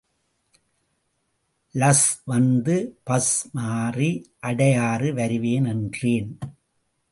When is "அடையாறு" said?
4.47-5.13